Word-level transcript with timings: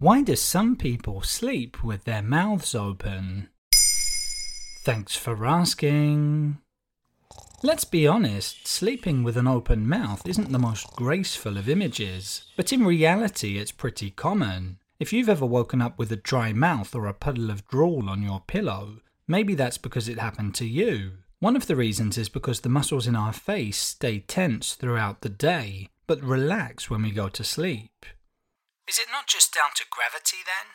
Why 0.00 0.22
do 0.22 0.34
some 0.34 0.76
people 0.76 1.20
sleep 1.20 1.84
with 1.84 2.04
their 2.04 2.22
mouths 2.22 2.74
open? 2.74 3.50
Thanks 4.82 5.14
for 5.14 5.44
asking. 5.44 6.56
Let's 7.62 7.84
be 7.84 8.06
honest, 8.06 8.66
sleeping 8.66 9.22
with 9.22 9.36
an 9.36 9.46
open 9.46 9.86
mouth 9.86 10.26
isn't 10.26 10.52
the 10.52 10.58
most 10.58 10.90
graceful 10.96 11.58
of 11.58 11.68
images, 11.68 12.44
but 12.56 12.72
in 12.72 12.82
reality 12.82 13.58
it's 13.58 13.72
pretty 13.72 14.10
common. 14.10 14.78
If 14.98 15.12
you've 15.12 15.28
ever 15.28 15.44
woken 15.44 15.82
up 15.82 15.98
with 15.98 16.10
a 16.10 16.16
dry 16.16 16.54
mouth 16.54 16.94
or 16.94 17.06
a 17.06 17.12
puddle 17.12 17.50
of 17.50 17.68
drool 17.68 18.08
on 18.08 18.22
your 18.22 18.40
pillow, 18.46 19.00
maybe 19.28 19.54
that's 19.54 19.76
because 19.76 20.08
it 20.08 20.18
happened 20.18 20.54
to 20.54 20.66
you. 20.66 21.18
One 21.40 21.56
of 21.56 21.66
the 21.66 21.76
reasons 21.76 22.16
is 22.16 22.30
because 22.30 22.62
the 22.62 22.70
muscles 22.70 23.06
in 23.06 23.16
our 23.16 23.34
face 23.34 23.76
stay 23.76 24.20
tense 24.20 24.76
throughout 24.76 25.20
the 25.20 25.28
day, 25.28 25.90
but 26.06 26.24
relax 26.24 26.88
when 26.88 27.02
we 27.02 27.10
go 27.10 27.28
to 27.28 27.44
sleep. 27.44 28.06
Is 28.90 28.98
it 28.98 29.06
not 29.12 29.28
just 29.28 29.54
down 29.54 29.70
to 29.76 29.84
gravity 29.88 30.38
then? 30.44 30.66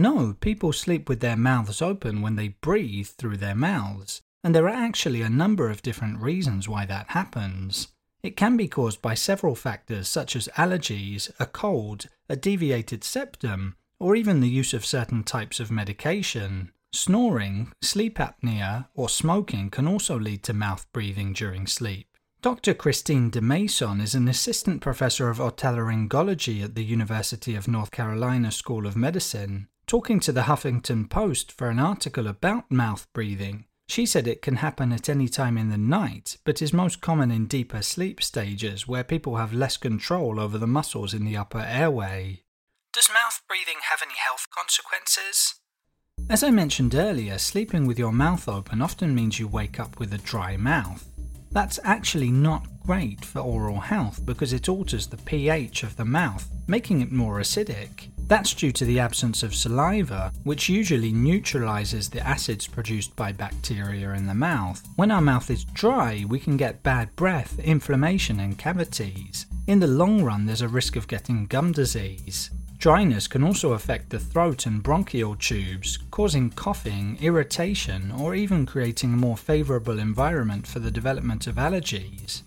No, 0.00 0.34
people 0.34 0.72
sleep 0.72 1.08
with 1.08 1.18
their 1.18 1.36
mouths 1.36 1.82
open 1.82 2.22
when 2.22 2.36
they 2.36 2.54
breathe 2.60 3.08
through 3.08 3.38
their 3.38 3.56
mouths, 3.56 4.22
and 4.44 4.54
there 4.54 4.66
are 4.66 4.84
actually 4.86 5.22
a 5.22 5.28
number 5.28 5.68
of 5.68 5.82
different 5.82 6.20
reasons 6.20 6.68
why 6.68 6.86
that 6.86 7.08
happens. 7.08 7.88
It 8.22 8.36
can 8.36 8.56
be 8.56 8.68
caused 8.68 9.02
by 9.02 9.14
several 9.14 9.56
factors 9.56 10.08
such 10.08 10.36
as 10.36 10.48
allergies, 10.56 11.32
a 11.40 11.46
cold, 11.46 12.06
a 12.28 12.36
deviated 12.36 13.02
septum, 13.02 13.74
or 13.98 14.14
even 14.14 14.38
the 14.38 14.48
use 14.48 14.72
of 14.72 14.86
certain 14.86 15.24
types 15.24 15.58
of 15.58 15.68
medication. 15.68 16.70
Snoring, 16.92 17.72
sleep 17.82 18.18
apnea, 18.18 18.86
or 18.94 19.08
smoking 19.08 19.68
can 19.68 19.88
also 19.88 20.16
lead 20.16 20.44
to 20.44 20.52
mouth 20.52 20.86
breathing 20.92 21.32
during 21.32 21.66
sleep. 21.66 22.07
Dr. 22.40 22.72
Christine 22.72 23.30
de 23.30 23.40
Mason 23.40 24.00
is 24.00 24.14
an 24.14 24.28
assistant 24.28 24.80
professor 24.80 25.28
of 25.28 25.38
otolaryngology 25.38 26.62
at 26.62 26.76
the 26.76 26.84
University 26.84 27.56
of 27.56 27.66
North 27.66 27.90
Carolina 27.90 28.52
School 28.52 28.86
of 28.86 28.96
Medicine. 28.96 29.66
Talking 29.88 30.20
to 30.20 30.30
the 30.30 30.42
Huffington 30.42 31.10
Post 31.10 31.50
for 31.50 31.68
an 31.68 31.80
article 31.80 32.28
about 32.28 32.70
mouth 32.70 33.08
breathing, 33.12 33.64
she 33.88 34.06
said 34.06 34.28
it 34.28 34.40
can 34.40 34.56
happen 34.56 34.92
at 34.92 35.08
any 35.08 35.26
time 35.26 35.58
in 35.58 35.70
the 35.70 35.76
night, 35.76 36.36
but 36.44 36.62
is 36.62 36.72
most 36.72 37.00
common 37.00 37.32
in 37.32 37.46
deeper 37.46 37.82
sleep 37.82 38.22
stages 38.22 38.86
where 38.86 39.02
people 39.02 39.34
have 39.34 39.52
less 39.52 39.76
control 39.76 40.38
over 40.38 40.58
the 40.58 40.66
muscles 40.68 41.12
in 41.12 41.24
the 41.24 41.36
upper 41.36 41.58
airway. 41.58 42.44
Does 42.92 43.10
mouth 43.12 43.42
breathing 43.48 43.80
have 43.90 43.98
any 44.00 44.14
health 44.16 44.46
consequences? 44.56 45.56
As 46.30 46.44
I 46.44 46.50
mentioned 46.50 46.94
earlier, 46.94 47.36
sleeping 47.38 47.84
with 47.84 47.98
your 47.98 48.12
mouth 48.12 48.48
open 48.48 48.80
often 48.80 49.12
means 49.12 49.40
you 49.40 49.48
wake 49.48 49.80
up 49.80 49.98
with 49.98 50.14
a 50.14 50.18
dry 50.18 50.56
mouth. 50.56 51.04
That's 51.58 51.80
actually 51.82 52.30
not 52.30 52.68
great 52.86 53.24
for 53.24 53.40
oral 53.40 53.80
health 53.80 54.24
because 54.24 54.52
it 54.52 54.68
alters 54.68 55.08
the 55.08 55.16
pH 55.16 55.82
of 55.82 55.96
the 55.96 56.04
mouth, 56.04 56.48
making 56.68 57.00
it 57.00 57.10
more 57.10 57.40
acidic. 57.40 58.10
That's 58.28 58.54
due 58.54 58.70
to 58.70 58.84
the 58.84 59.00
absence 59.00 59.42
of 59.42 59.56
saliva, 59.56 60.30
which 60.44 60.68
usually 60.68 61.10
neutralizes 61.10 62.08
the 62.08 62.24
acids 62.24 62.68
produced 62.68 63.16
by 63.16 63.32
bacteria 63.32 64.12
in 64.12 64.28
the 64.28 64.34
mouth. 64.34 64.86
When 64.94 65.10
our 65.10 65.20
mouth 65.20 65.50
is 65.50 65.64
dry, 65.64 66.24
we 66.28 66.38
can 66.38 66.56
get 66.56 66.84
bad 66.84 67.16
breath, 67.16 67.58
inflammation, 67.58 68.38
and 68.38 68.56
cavities. 68.56 69.46
In 69.66 69.80
the 69.80 69.88
long 69.88 70.22
run, 70.22 70.46
there's 70.46 70.62
a 70.62 70.68
risk 70.68 70.94
of 70.94 71.08
getting 71.08 71.46
gum 71.46 71.72
disease. 71.72 72.50
Dryness 72.78 73.26
can 73.26 73.42
also 73.42 73.72
affect 73.72 74.10
the 74.10 74.20
throat 74.20 74.64
and 74.64 74.80
bronchial 74.80 75.34
tubes, 75.34 75.98
causing 76.12 76.50
coughing, 76.50 77.18
irritation, 77.20 78.12
or 78.12 78.36
even 78.36 78.66
creating 78.66 79.14
a 79.14 79.16
more 79.16 79.36
favourable 79.36 79.98
environment 79.98 80.64
for 80.64 80.78
the 80.78 80.90
development 80.90 81.48
of 81.48 81.56
allergies. 81.56 82.42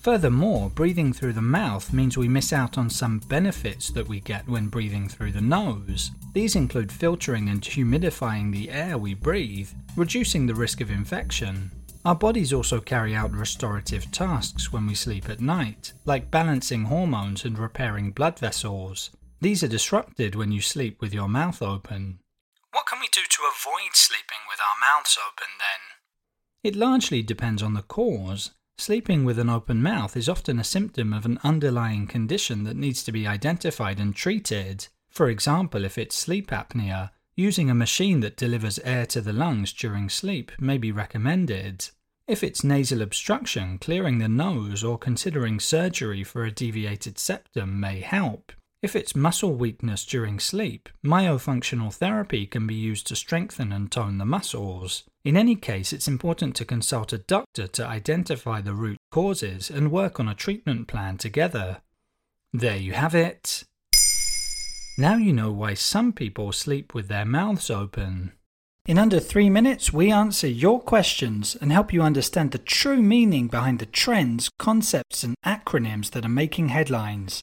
Furthermore, 0.00 0.70
breathing 0.70 1.12
through 1.12 1.32
the 1.32 1.42
mouth 1.42 1.92
means 1.92 2.16
we 2.16 2.28
miss 2.28 2.52
out 2.52 2.78
on 2.78 2.90
some 2.90 3.18
benefits 3.28 3.88
that 3.90 4.06
we 4.06 4.20
get 4.20 4.48
when 4.48 4.68
breathing 4.68 5.08
through 5.08 5.32
the 5.32 5.40
nose. 5.40 6.12
These 6.32 6.54
include 6.54 6.92
filtering 6.92 7.48
and 7.48 7.60
humidifying 7.60 8.52
the 8.52 8.70
air 8.70 8.96
we 8.96 9.14
breathe, 9.14 9.70
reducing 9.96 10.46
the 10.46 10.54
risk 10.54 10.80
of 10.80 10.92
infection. 10.92 11.72
Our 12.04 12.14
bodies 12.14 12.52
also 12.52 12.80
carry 12.80 13.16
out 13.16 13.32
restorative 13.32 14.10
tasks 14.12 14.72
when 14.72 14.86
we 14.86 14.94
sleep 14.94 15.28
at 15.28 15.40
night, 15.40 15.92
like 16.04 16.30
balancing 16.30 16.84
hormones 16.84 17.44
and 17.44 17.58
repairing 17.58 18.12
blood 18.12 18.38
vessels. 18.38 19.10
These 19.42 19.64
are 19.64 19.68
disrupted 19.68 20.36
when 20.36 20.52
you 20.52 20.60
sleep 20.60 21.00
with 21.00 21.12
your 21.12 21.26
mouth 21.26 21.62
open. 21.62 22.20
What 22.70 22.86
can 22.86 23.00
we 23.00 23.08
do 23.08 23.22
to 23.28 23.42
avoid 23.42 23.90
sleeping 23.92 24.38
with 24.48 24.60
our 24.60 24.78
mouths 24.80 25.18
open 25.18 25.48
then? 25.58 26.70
It 26.70 26.78
largely 26.78 27.24
depends 27.24 27.60
on 27.60 27.74
the 27.74 27.82
cause. 27.82 28.52
Sleeping 28.78 29.24
with 29.24 29.40
an 29.40 29.50
open 29.50 29.82
mouth 29.82 30.16
is 30.16 30.28
often 30.28 30.60
a 30.60 30.64
symptom 30.64 31.12
of 31.12 31.26
an 31.26 31.40
underlying 31.42 32.06
condition 32.06 32.62
that 32.62 32.76
needs 32.76 33.02
to 33.02 33.10
be 33.10 33.26
identified 33.26 33.98
and 33.98 34.14
treated. 34.14 34.86
For 35.10 35.28
example, 35.28 35.84
if 35.84 35.98
it's 35.98 36.14
sleep 36.14 36.52
apnea, 36.52 37.10
using 37.34 37.68
a 37.68 37.74
machine 37.74 38.20
that 38.20 38.36
delivers 38.36 38.78
air 38.84 39.06
to 39.06 39.20
the 39.20 39.32
lungs 39.32 39.72
during 39.72 40.08
sleep 40.08 40.52
may 40.60 40.78
be 40.78 40.92
recommended. 40.92 41.88
If 42.28 42.44
it's 42.44 42.62
nasal 42.62 43.02
obstruction, 43.02 43.78
clearing 43.78 44.18
the 44.18 44.28
nose 44.28 44.84
or 44.84 44.98
considering 44.98 45.58
surgery 45.58 46.22
for 46.22 46.44
a 46.44 46.52
deviated 46.52 47.18
septum 47.18 47.80
may 47.80 48.02
help. 48.02 48.52
If 48.82 48.96
it's 48.96 49.14
muscle 49.14 49.54
weakness 49.54 50.04
during 50.04 50.40
sleep, 50.40 50.88
myofunctional 51.04 51.94
therapy 51.94 52.46
can 52.46 52.66
be 52.66 52.74
used 52.74 53.06
to 53.06 53.16
strengthen 53.16 53.70
and 53.70 53.88
tone 53.88 54.18
the 54.18 54.24
muscles. 54.24 55.04
In 55.24 55.36
any 55.36 55.54
case, 55.54 55.92
it's 55.92 56.08
important 56.08 56.56
to 56.56 56.64
consult 56.64 57.12
a 57.12 57.18
doctor 57.18 57.68
to 57.68 57.86
identify 57.86 58.60
the 58.60 58.74
root 58.74 58.98
causes 59.12 59.70
and 59.70 59.92
work 59.92 60.18
on 60.18 60.28
a 60.28 60.34
treatment 60.34 60.88
plan 60.88 61.16
together. 61.16 61.80
There 62.52 62.76
you 62.76 62.92
have 62.92 63.14
it. 63.14 63.62
Now 64.98 65.14
you 65.14 65.32
know 65.32 65.52
why 65.52 65.74
some 65.74 66.12
people 66.12 66.50
sleep 66.50 66.92
with 66.92 67.06
their 67.06 67.24
mouths 67.24 67.70
open. 67.70 68.32
In 68.86 68.98
under 68.98 69.20
three 69.20 69.48
minutes, 69.48 69.92
we 69.92 70.10
answer 70.10 70.48
your 70.48 70.80
questions 70.80 71.56
and 71.60 71.70
help 71.70 71.92
you 71.92 72.02
understand 72.02 72.50
the 72.50 72.58
true 72.58 73.00
meaning 73.00 73.46
behind 73.46 73.78
the 73.78 73.86
trends, 73.86 74.50
concepts, 74.58 75.22
and 75.22 75.36
acronyms 75.46 76.10
that 76.10 76.24
are 76.24 76.28
making 76.28 76.70
headlines. 76.70 77.42